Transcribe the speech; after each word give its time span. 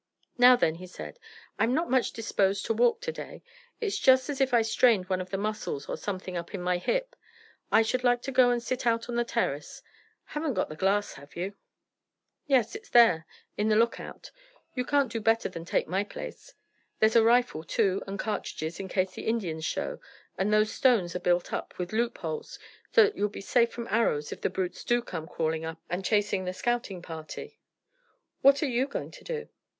"Now 0.39 0.55
then," 0.55 0.73
he 0.73 0.87
said, 0.87 1.19
"I'm 1.59 1.75
not 1.75 1.87
much 1.87 2.11
disposed 2.11 2.65
to 2.65 2.73
walk 2.73 3.01
to 3.01 3.11
day. 3.11 3.43
It's 3.79 3.99
just 3.99 4.31
as 4.31 4.41
if 4.41 4.51
I'd 4.51 4.65
strained 4.65 5.07
one 5.09 5.21
of 5.21 5.29
the 5.29 5.37
muscles 5.37 5.85
or 5.87 5.95
something 5.95 6.35
up 6.35 6.55
in 6.55 6.61
my 6.63 6.79
hip. 6.79 7.15
I 7.71 7.83
should 7.83 8.03
like 8.03 8.23
to 8.23 8.31
go 8.31 8.49
and 8.49 8.63
sit 8.63 8.87
out 8.87 9.09
on 9.09 9.15
the 9.15 9.23
terrace. 9.23 9.83
Haven't 10.23 10.55
got 10.55 10.69
the 10.69 10.75
glass, 10.75 11.13
have 11.13 11.35
you?" 11.35 11.53
"Yes, 12.47 12.73
it's 12.73 12.89
there, 12.89 13.27
in 13.57 13.69
the 13.69 13.75
lookout. 13.75 14.31
You 14.73 14.85
can't 14.85 15.11
do 15.11 15.21
better 15.21 15.47
than 15.47 15.65
take 15.65 15.87
my 15.87 16.03
place. 16.03 16.55
There's 16.97 17.15
a 17.15 17.21
rifle 17.21 17.63
too, 17.63 18.01
and 18.07 18.17
cartridges, 18.17 18.79
in 18.79 18.87
case 18.87 19.11
the 19.11 19.27
Indians 19.27 19.65
show, 19.65 19.99
and 20.35 20.51
the 20.51 20.65
stones 20.65 21.15
are 21.15 21.19
built 21.19 21.53
up 21.53 21.77
with 21.77 21.93
loop 21.93 22.17
holes 22.17 22.57
so 22.91 23.03
that 23.03 23.15
you'll 23.15 23.29
be 23.29 23.39
safe 23.39 23.69
from 23.71 23.87
arrows 23.91 24.31
if 24.31 24.41
the 24.41 24.49
brutes 24.49 24.83
do 24.83 25.03
come 25.03 25.27
crawling 25.27 25.63
up 25.63 25.77
and 25.91 26.03
chasing 26.03 26.45
the 26.45 26.53
scouting 26.53 27.03
party." 27.03 27.59
"What 28.41 28.63
are 28.63 28.67
you 28.67 28.87
going 28.87 29.11
to 29.11 29.23
do?" 29.23 29.49